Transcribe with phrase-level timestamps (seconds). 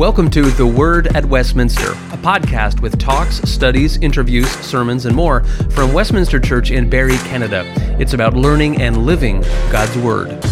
[0.00, 5.44] Welcome to The Word at Westminster, a podcast with talks, studies, interviews, sermons, and more
[5.72, 7.66] from Westminster Church in Barrie, Canada.
[8.00, 10.42] It's about learning and living God's Word.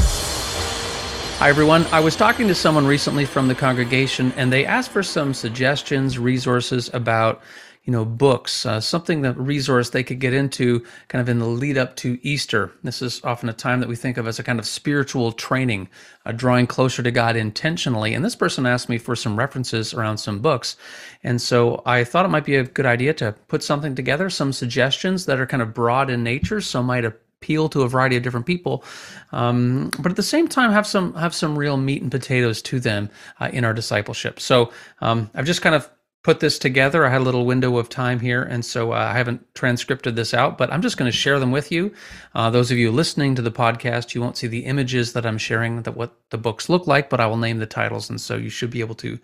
[1.39, 1.87] Hi, everyone.
[1.87, 6.19] I was talking to someone recently from the congregation, and they asked for some suggestions,
[6.19, 7.41] resources about
[7.89, 11.47] you know, books, uh, something that resource they could get into kind of in the
[11.47, 12.71] lead up to Easter.
[12.83, 15.89] This is often a time that we think of as a kind of spiritual training,
[16.27, 18.13] uh, drawing closer to God intentionally.
[18.13, 20.77] And this person asked me for some references around some books.
[21.25, 24.53] And so I thought it might be a good idea to put something together, some
[24.53, 28.23] suggestions that are kind of broad in nature, so might appeal to a variety of
[28.23, 28.85] different people,
[29.33, 32.81] um, but at the same time have some have some real meat and potatoes to
[32.81, 33.09] them
[33.41, 34.41] uh, in our discipleship.
[34.41, 35.89] So um, I've just kind of
[36.23, 37.07] put this together.
[37.07, 40.35] I had a little window of time here, and so uh, I haven't transcripted this
[40.35, 41.93] out, but I'm just going to share them with you.
[42.35, 45.39] Uh, those of you listening to the podcast, you won't see the images that I'm
[45.39, 48.37] sharing, that what the books look like, but I will name the titles, and so
[48.37, 49.19] you should be able to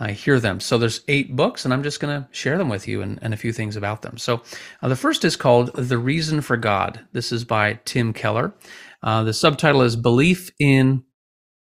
[0.00, 0.58] uh, hear them.
[0.58, 3.32] So there's eight books, and I'm just going to share them with you and, and,
[3.32, 4.18] a few things about them.
[4.18, 4.42] So
[4.80, 7.00] uh, the first is called The Reason for God.
[7.12, 8.54] This is by Tim Keller.
[9.02, 11.04] Uh, the subtitle is Belief in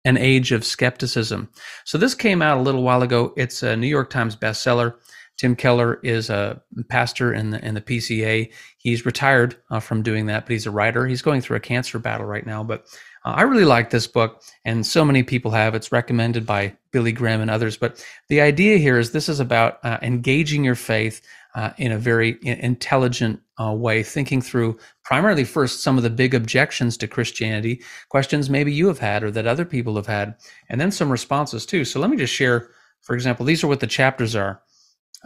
[0.05, 1.49] an Age of Skepticism.
[1.83, 3.33] So this came out a little while ago.
[3.35, 4.95] It's a New York Times bestseller.
[5.37, 8.49] Tim Keller is a pastor in the in the PCA.
[8.77, 11.05] He's retired uh, from doing that, but he's a writer.
[11.05, 12.63] He's going through a cancer battle right now.
[12.63, 12.85] But
[13.25, 15.75] uh, I really like this book, and so many people have.
[15.75, 17.75] It's recommended by Billy Graham and others.
[17.75, 21.21] But the idea here is this is about uh, engaging your faith
[21.55, 26.33] uh, in a very intelligent uh, way, thinking through primarily first some of the big
[26.33, 30.35] objections to Christianity, questions maybe you have had or that other people have had,
[30.69, 31.85] and then some responses too.
[31.85, 34.61] So let me just share, for example, these are what the chapters are.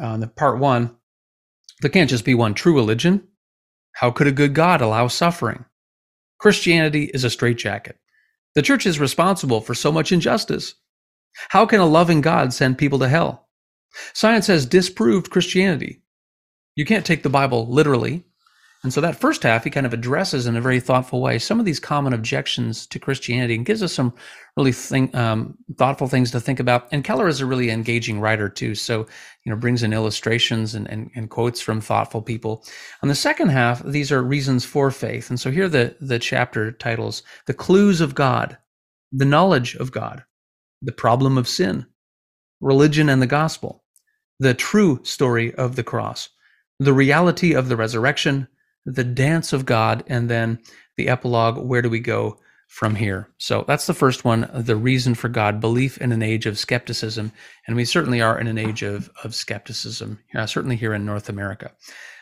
[0.02, 0.96] Uh, the part one,
[1.82, 3.28] there can't just be one true religion.
[3.94, 5.66] How could a good God allow suffering?
[6.38, 7.98] Christianity is a straitjacket.
[8.54, 10.76] The church is responsible for so much injustice.
[11.50, 13.50] How can a loving God send people to hell?
[14.14, 15.99] Science has disproved Christianity.
[16.80, 18.24] You can't take the Bible literally.
[18.84, 21.60] And so that first half, he kind of addresses in a very thoughtful way some
[21.60, 24.14] of these common objections to Christianity and gives us some
[24.56, 26.88] really think, um, thoughtful things to think about.
[26.94, 29.06] And Keller is a really engaging writer too, so
[29.44, 32.64] you know brings in illustrations and, and, and quotes from thoughtful people.
[33.04, 35.30] On the second half, these are reasons for faith.
[35.30, 38.58] And so here the the chapter titles: "The Clues of God,"
[39.12, 40.24] "The Knowledge of God,"
[40.82, 41.88] "The Problem of Sin,"
[42.62, 43.84] "Religion and the Gospel,"
[44.40, 46.30] "The True Story of the Cross."
[46.80, 48.48] The reality of the resurrection,
[48.86, 50.60] the dance of God, and then
[50.98, 53.30] the epilogue where do we go from here?
[53.38, 57.32] So that's the first one the reason for God, belief in an age of skepticism.
[57.68, 61.30] And we certainly are in an age of, of skepticism, uh, certainly here in North
[61.30, 61.72] America.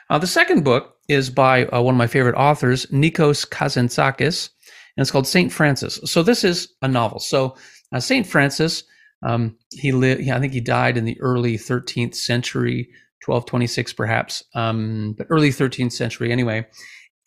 [0.09, 4.50] Uh, the second book is by uh, one of my favorite authors, Nikos Kazantzakis,
[4.96, 5.51] and it's called St.
[5.51, 6.00] Francis.
[6.06, 7.19] So this is a novel.
[7.19, 7.56] So
[7.94, 8.25] uh, St.
[8.25, 8.84] Francis,
[9.23, 12.90] um, he lived, I think he died in the early 13th century.
[13.25, 16.66] 1226 perhaps, um, but early 13th century anyway.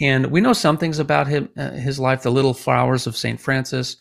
[0.00, 3.38] And we know some things about him, uh, his life, the Little Flowers of St.
[3.38, 3.96] Francis.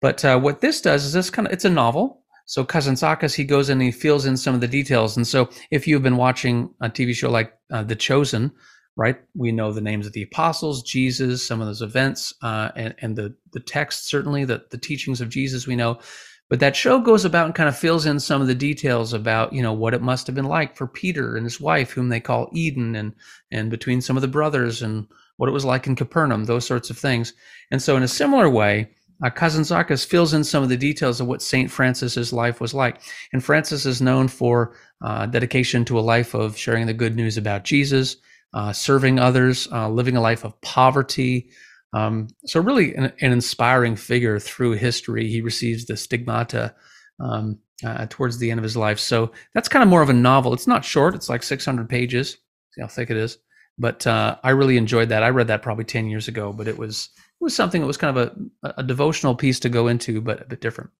[0.00, 2.22] But uh, what this does is this kind of, it's a novel.
[2.46, 5.16] So Cousin Kazantzakis, he goes and he fills in some of the details.
[5.16, 8.52] And so if you've been watching a TV show like uh, The Chosen,
[8.96, 12.94] right, we know the names of the apostles, Jesus, some of those events, uh, and,
[13.00, 16.00] and the, the text, certainly the, the teachings of Jesus we know.
[16.48, 19.52] But that show goes about and kind of fills in some of the details about,
[19.52, 22.20] you know, what it must have been like for Peter and his wife, whom they
[22.20, 23.14] call Eden, and
[23.50, 25.06] and between some of the brothers and
[25.36, 27.32] what it was like in Capernaum, those sorts of things.
[27.70, 28.88] And so, in a similar way,
[29.22, 33.00] uh, Kazantzakis fills in some of the details of what Saint Francis's life was like.
[33.32, 37.36] And Francis is known for uh, dedication to a life of sharing the good news
[37.36, 38.16] about Jesus,
[38.54, 41.50] uh, serving others, uh, living a life of poverty,
[41.92, 45.28] um, so, really, an, an, inspiring figure through history.
[45.28, 46.74] He receives the stigmata
[47.18, 48.98] um, uh, towards the end of his life.
[48.98, 50.52] So, that's kind of more of a novel.
[50.52, 52.36] It's not short, it's like 600 pages.
[52.72, 53.38] See how thick it is.
[53.78, 55.22] But uh, I really enjoyed that.
[55.22, 57.96] I read that probably 10 years ago, but it was it was something that was
[57.96, 60.90] kind of a, a devotional piece to go into, but a bit different.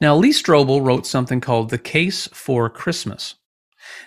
[0.00, 3.34] Now, Lee Strobel wrote something called The Case for Christmas.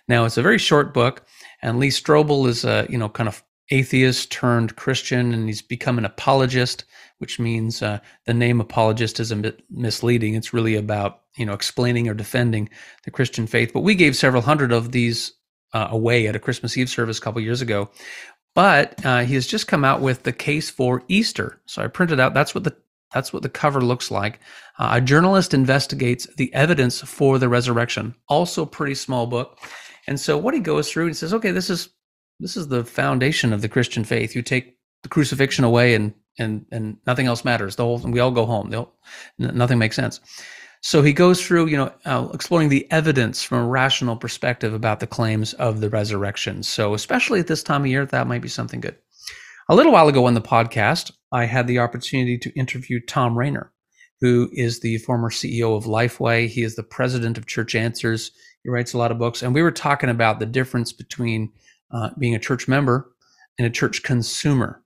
[0.07, 1.25] Now, it's a very short book,
[1.61, 5.97] and Lee Strobel is a, you know, kind of atheist turned Christian, and he's become
[5.97, 6.85] an apologist,
[7.19, 10.35] which means uh, the name apologist is a bit misleading.
[10.35, 12.69] It's really about you know explaining or defending
[13.03, 13.71] the Christian faith.
[13.73, 15.33] But we gave several hundred of these
[15.73, 17.89] uh, away at a Christmas Eve service a couple years ago.
[18.55, 21.61] But uh, he has just come out with the case for Easter.
[21.65, 22.33] So I printed out.
[22.33, 22.75] That's what the
[23.13, 24.39] that's what the cover looks like.
[24.77, 28.15] Uh, a journalist investigates the evidence for the resurrection.
[28.27, 29.57] Also, pretty small book.
[30.07, 31.89] And so what he goes through and says, okay, this is
[32.39, 34.35] this is the foundation of the Christian faith.
[34.35, 37.75] You take the crucifixion away, and and and nothing else matters.
[37.75, 38.69] The whole we all go home.
[38.69, 38.93] They'll,
[39.37, 40.19] nothing makes sense.
[40.81, 45.01] So he goes through, you know, uh, exploring the evidence from a rational perspective about
[45.01, 46.63] the claims of the resurrection.
[46.63, 48.95] So, especially at this time of year, that might be something good.
[49.67, 53.73] A little while ago on the podcast, I had the opportunity to interview Tom Rainer,
[54.21, 56.47] who is the former CEO of Lifeway.
[56.47, 58.31] He is the president of Church Answers.
[58.63, 61.51] He writes a lot of books, and we were talking about the difference between
[61.91, 63.11] uh, being a church member
[63.57, 64.83] and a church consumer.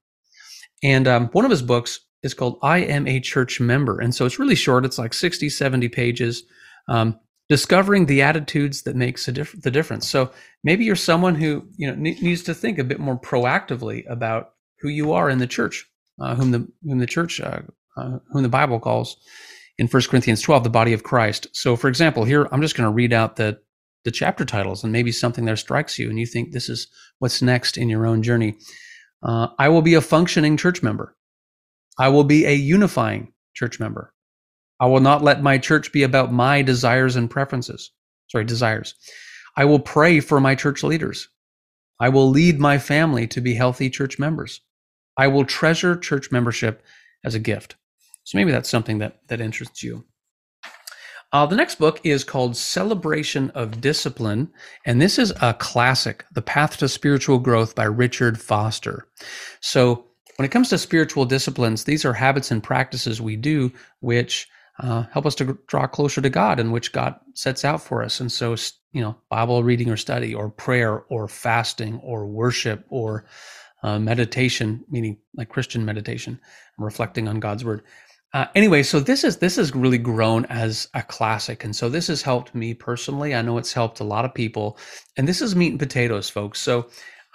[0.83, 3.99] And um, one of his books is called I Am a Church Member.
[3.99, 6.43] And so it's really short, it's like 60, 70 pages.
[6.87, 7.19] Um,
[7.49, 10.07] discovering the attitudes that makes the difference.
[10.07, 10.31] So
[10.63, 14.53] maybe you're someone who you know ne- needs to think a bit more proactively about
[14.79, 15.85] who you are in the church,
[16.19, 17.59] uh, whom the whom the church uh,
[17.97, 19.17] uh, whom the Bible calls
[19.77, 21.47] in 1 Corinthians 12 the body of Christ.
[21.53, 23.59] So, for example, here I'm just going to read out the
[24.03, 26.87] the chapter titles, and maybe something there strikes you, and you think this is
[27.19, 28.55] what's next in your own journey.
[29.21, 31.15] Uh, I will be a functioning church member.
[31.97, 34.13] I will be a unifying church member.
[34.79, 37.91] I will not let my church be about my desires and preferences.
[38.27, 38.95] Sorry, desires.
[39.55, 41.29] I will pray for my church leaders.
[41.99, 44.61] I will lead my family to be healthy church members.
[45.15, 46.83] I will treasure church membership
[47.23, 47.75] as a gift.
[48.23, 50.03] So maybe that's something that, that interests you.
[51.33, 54.51] Uh, the next book is called Celebration of Discipline,
[54.85, 59.07] and this is a classic, The Path to Spiritual Growth by Richard Foster.
[59.59, 64.47] So, when it comes to spiritual disciplines, these are habits and practices we do which
[64.79, 68.19] uh, help us to draw closer to God and which God sets out for us.
[68.19, 68.55] And so,
[68.91, 73.25] you know, Bible reading or study, or prayer, or fasting, or worship, or
[73.83, 76.39] uh, meditation, meaning like Christian meditation,
[76.77, 77.83] reflecting on God's word.
[78.33, 82.07] Uh, anyway, so this is this has really grown as a classic, and so this
[82.07, 83.35] has helped me personally.
[83.35, 84.77] I know it's helped a lot of people,
[85.17, 86.59] and this is meat and potatoes, folks.
[86.59, 86.87] So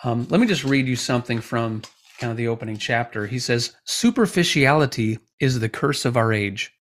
[0.02, 1.82] um, let me just read you something from
[2.18, 3.28] kind of the opening chapter.
[3.28, 6.72] He says, "Superficiality is the curse of our age.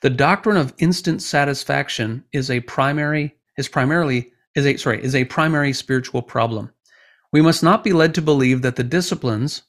[0.00, 5.24] The doctrine of instant satisfaction is a primary is primarily is a sorry is a
[5.24, 6.70] primary spiritual problem.
[7.32, 9.62] We must not be led to believe that the disciplines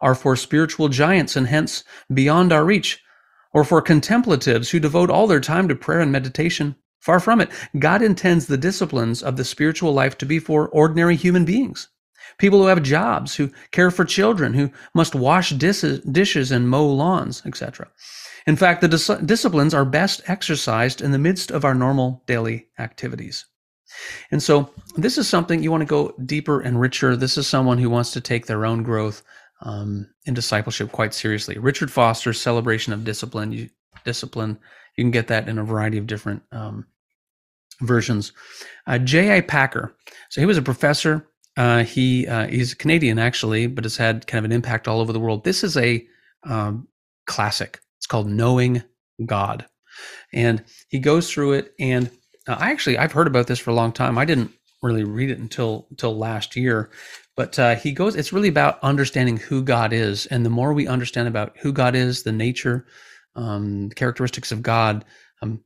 [0.00, 1.84] are for spiritual giants and hence
[2.14, 3.02] beyond our reach."
[3.56, 6.76] Or for contemplatives who devote all their time to prayer and meditation.
[7.00, 7.48] Far from it.
[7.78, 11.88] God intends the disciplines of the spiritual life to be for ordinary human beings.
[12.36, 17.40] People who have jobs, who care for children, who must wash dishes and mow lawns,
[17.46, 17.88] etc.
[18.46, 22.68] In fact, the dis- disciplines are best exercised in the midst of our normal daily
[22.78, 23.46] activities.
[24.30, 27.16] And so, this is something you want to go deeper and richer.
[27.16, 29.22] This is someone who wants to take their own growth
[29.62, 31.58] um, in discipleship quite seriously.
[31.58, 33.52] Richard Foster's Celebration of Discipline.
[33.52, 33.68] You,
[34.04, 34.58] discipline.
[34.96, 36.86] You can get that in a variety of different um,
[37.80, 38.32] versions.
[38.86, 39.42] Uh, J.I.
[39.42, 39.94] Packer.
[40.30, 41.28] So he was a professor.
[41.56, 45.12] Uh, he uh, he's Canadian actually, but has had kind of an impact all over
[45.12, 45.44] the world.
[45.44, 46.06] This is a
[46.44, 46.86] um,
[47.26, 47.80] classic.
[47.98, 48.82] It's called Knowing
[49.24, 49.66] God,
[50.34, 51.72] and he goes through it.
[51.80, 52.10] And
[52.46, 54.18] uh, I actually I've heard about this for a long time.
[54.18, 56.90] I didn't really read it until until last year,
[57.36, 60.26] but uh, he goes, it's really about understanding who God is.
[60.26, 62.86] And the more we understand about who God is, the nature,
[63.34, 65.04] um, characteristics of God,
[65.42, 65.60] um,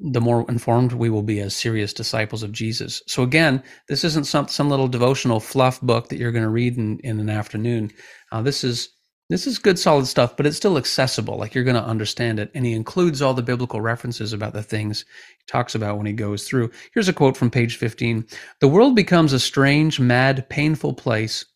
[0.00, 3.02] the more informed we will be as serious disciples of Jesus.
[3.06, 6.76] So again, this isn't some some little devotional fluff book that you're going to read
[6.76, 7.90] in, in an afternoon.
[8.32, 8.88] Uh, this is
[9.32, 11.38] this is good, solid stuff, but it's still accessible.
[11.38, 12.50] Like you're going to understand it.
[12.54, 15.06] And he includes all the biblical references about the things
[15.38, 16.70] he talks about when he goes through.
[16.92, 18.26] Here's a quote from page 15
[18.60, 21.46] The world becomes a strange, mad, painful place,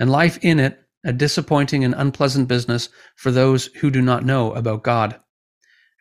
[0.00, 4.52] and life in it a disappointing and unpleasant business for those who do not know
[4.54, 5.20] about God.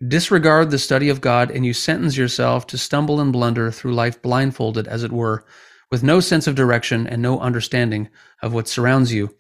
[0.07, 4.21] Disregard the study of God, and you sentence yourself to stumble and blunder through life
[4.21, 5.45] blindfolded, as it were,
[5.91, 8.07] with no sense of direction and no understanding
[8.41, 9.35] of what surrounds you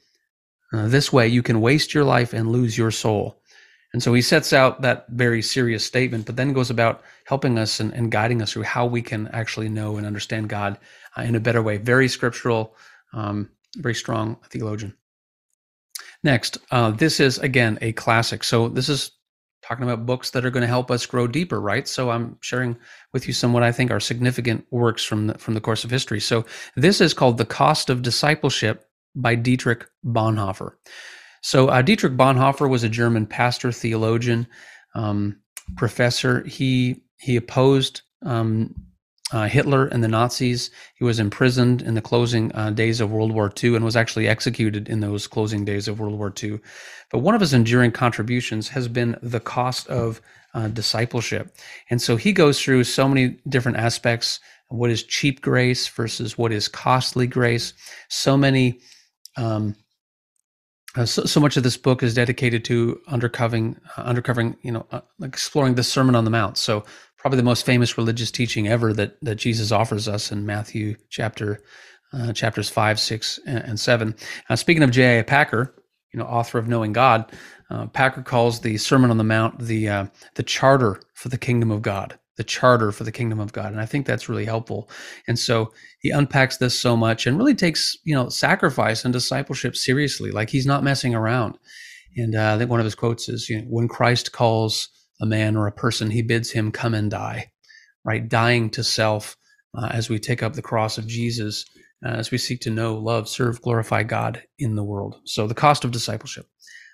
[0.73, 3.41] uh, this way, you can waste your life and lose your soul.
[3.93, 7.79] And so he sets out that very serious statement, but then goes about helping us
[7.79, 10.77] and, and guiding us through how we can actually know and understand God
[11.17, 11.77] uh, in a better way.
[11.77, 12.75] Very scriptural,
[13.13, 14.93] um, very strong theologian.
[16.23, 18.43] Next, uh, this is again a classic.
[18.43, 19.11] So this is
[19.61, 21.87] talking about books that are going to help us grow deeper, right?
[21.87, 22.77] So I'm sharing
[23.13, 25.91] with you some what I think are significant works from the, from the course of
[25.91, 26.19] history.
[26.19, 26.45] So
[26.75, 28.86] this is called The Cost of Discipleship
[29.21, 30.71] by Dietrich Bonhoeffer.
[31.41, 34.47] So, uh, Dietrich Bonhoeffer was a German pastor, theologian,
[34.95, 35.39] um,
[35.75, 36.43] professor.
[36.43, 38.73] He he opposed um,
[39.31, 40.71] uh, Hitler and the Nazis.
[40.95, 44.27] He was imprisoned in the closing uh, days of World War II and was actually
[44.27, 46.59] executed in those closing days of World War II.
[47.11, 50.21] But one of his enduring contributions has been the cost of
[50.53, 51.55] uh, discipleship.
[51.89, 56.51] And so he goes through so many different aspects what is cheap grace versus what
[56.51, 57.73] is costly grace,
[58.09, 58.79] so many
[59.37, 59.75] um,
[60.95, 64.85] uh, so, so, much of this book is dedicated to undercovering, uh, undercovering, you know,
[64.91, 66.57] uh, exploring the Sermon on the Mount.
[66.57, 66.83] So
[67.17, 71.61] probably the most famous religious teaching ever that that Jesus offers us in Matthew chapter
[72.13, 74.15] uh, chapters five, six, and, and seven.
[74.49, 75.21] Uh, speaking of J.I.
[75.21, 75.75] Packer,
[76.13, 77.31] you know, author of Knowing God,
[77.69, 81.83] uh, Packer calls the Sermon on the Mount the the charter for the kingdom of
[81.83, 84.89] God, the charter for the kingdom of God, and I think that's really helpful.
[85.27, 89.75] And so he unpacks this so much and really takes you know sacrifice and discipleship
[89.75, 91.57] seriously, like he's not messing around.
[92.15, 94.89] And uh, I think one of his quotes is, you know, "When Christ calls
[95.21, 97.51] a man or a person, he bids him come and die."
[98.05, 99.35] Right, dying to self
[99.77, 101.65] uh, as we take up the cross of Jesus
[102.05, 105.19] uh, as we seek to know, love, serve, glorify God in the world.
[105.25, 106.47] So, the cost of discipleship.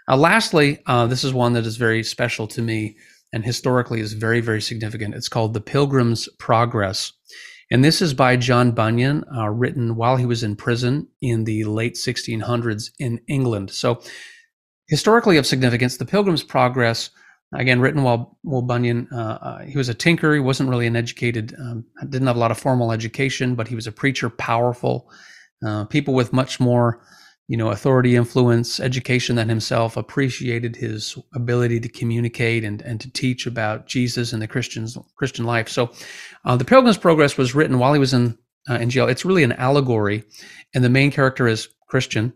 [0.08, 2.98] Uh, lastly, uh, this is one that is very special to me
[3.34, 5.16] and historically is very, very significant.
[5.16, 7.12] It's called The Pilgrim's Progress.
[7.72, 11.64] And this is by John Bunyan, uh, written while he was in prison in the
[11.66, 13.72] late 1600s in England.
[13.72, 14.02] So,
[14.88, 17.10] historically of significance, The Pilgrim's Progress
[17.56, 20.34] again written while while Bunyan uh, uh, he was a tinker.
[20.34, 23.76] He wasn't really an educated, um, didn't have a lot of formal education, but he
[23.76, 25.10] was a preacher, powerful.
[25.66, 27.06] Uh, people with much more,
[27.48, 33.12] you know, authority, influence, education than himself appreciated his ability to communicate and and to
[33.12, 35.68] teach about Jesus and the Christians Christian life.
[35.68, 35.92] So,
[36.46, 38.38] uh, the Pilgrim's Progress was written while he was in
[38.70, 39.08] uh, in jail.
[39.08, 40.24] It's really an allegory,
[40.74, 42.34] and the main character is Christian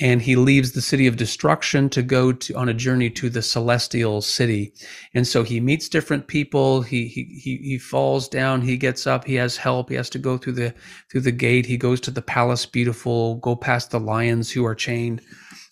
[0.00, 3.42] and he leaves the city of destruction to go to, on a journey to the
[3.42, 4.72] celestial city.
[5.14, 6.82] And so he meets different people.
[6.82, 8.62] He, he, he, he falls down.
[8.62, 9.24] He gets up.
[9.24, 9.88] He has help.
[9.88, 10.74] He has to go through the,
[11.10, 11.66] through the gate.
[11.66, 15.22] He goes to the palace beautiful, go past the lions who are chained.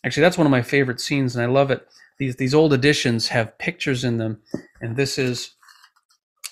[0.04, 1.34] Actually, that's one of my favorite scenes.
[1.34, 1.86] And I love it.
[2.18, 4.40] These, these old editions have pictures in them.
[4.80, 5.54] And this is,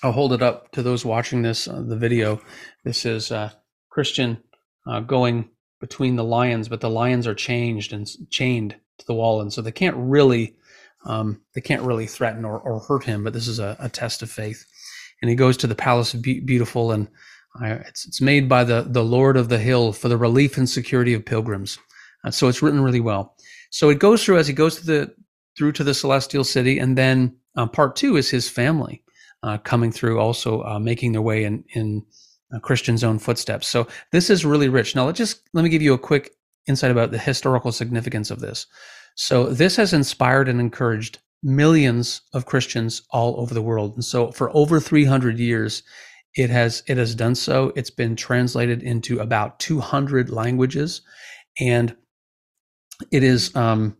[0.03, 2.41] I'll hold it up to those watching this, uh, the video.
[2.83, 3.51] This is, uh,
[3.89, 4.37] Christian,
[4.87, 5.49] uh, going
[5.81, 9.61] between the lions, but the lions are changed and chained to the wall, and so
[9.61, 10.55] they can't really
[11.05, 13.23] um, they can't really threaten or, or hurt him.
[13.23, 14.63] But this is a, a, test of faith,
[15.21, 17.07] and he goes to the palace of Be- beautiful, and
[17.61, 20.69] uh, it's it's made by the the Lord of the Hill for the relief and
[20.69, 21.79] security of pilgrims.
[22.23, 23.35] Uh, so it's written really well.
[23.71, 25.15] So it goes through as he goes to the
[25.57, 29.03] through to the celestial city, and then uh, part two is his family
[29.43, 32.05] uh, coming through, also uh, making their way in in
[32.59, 33.67] Christian's own footsteps.
[33.67, 34.95] So this is really rich.
[34.95, 36.31] Now, let's just let me give you a quick
[36.67, 38.67] insight about the historical significance of this.
[39.15, 43.95] So this has inspired and encouraged millions of Christians all over the world.
[43.95, 45.83] And so for over 300 years,
[46.35, 47.73] it has it has done so.
[47.75, 51.01] It's been translated into about 200 languages,
[51.59, 51.95] and
[53.11, 53.97] it is um,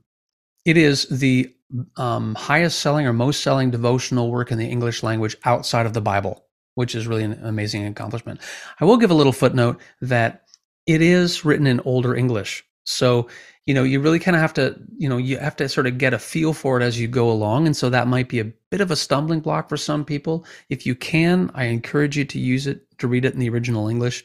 [0.63, 1.53] it is the
[1.98, 6.01] um, highest selling or most selling devotional work in the English language outside of the
[6.01, 8.39] Bible which is really an amazing accomplishment.
[8.79, 10.43] I will give a little footnote that
[10.85, 12.63] it is written in older English.
[12.83, 13.27] So,
[13.65, 15.99] you know, you really kind of have to, you know, you have to sort of
[15.99, 17.67] get a feel for it as you go along.
[17.67, 20.45] And so that might be a bit of a stumbling block for some people.
[20.69, 23.87] If you can, I encourage you to use it, to read it in the original
[23.87, 24.23] English.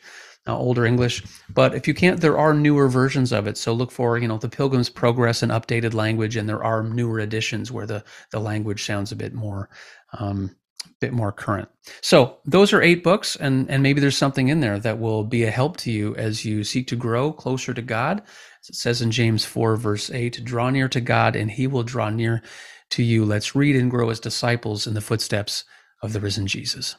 [0.49, 1.25] Uh, older English.
[1.53, 3.59] But if you can't, there are newer versions of it.
[3.59, 7.19] So look for, you know, the Pilgrim's Progress in updated language, and there are newer
[7.19, 9.69] editions where the the language sounds a bit more
[10.13, 10.55] um,
[11.01, 11.69] bit more current.
[12.01, 15.45] So those are eight books, and and maybe there's something in there that will be
[15.45, 18.23] a help to you as you seek to grow closer to God.
[18.63, 21.83] As it says in James four verse eight, "Draw near to God, and He will
[21.83, 22.43] draw near
[22.91, 25.65] to you." Let's read and grow as disciples in the footsteps
[26.03, 26.97] of the risen Jesus.